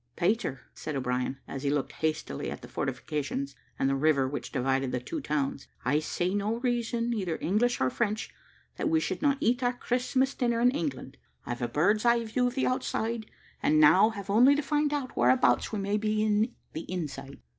[0.15, 4.91] "Peter," said O'Brien, as he looked hastily at the fortifications and the river which divided
[4.91, 8.33] the two towns, "I see no reason, either English or French,
[8.77, 11.17] that we should not eat our Christmas dinner in England.
[11.45, 13.27] I've a bird's eye view of the outside,
[13.61, 17.37] and now have only to find out whereabouts we may be in the inside."